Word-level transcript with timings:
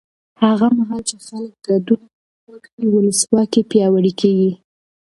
هغه 0.43 0.67
مهال 0.77 1.01
چې 1.09 1.15
خلک 1.25 1.53
ګډون 1.67 2.01
وکړي، 2.51 2.85
ولسواکي 2.89 3.61
پیاوړې 3.71 4.11
کېږي. 4.21 4.51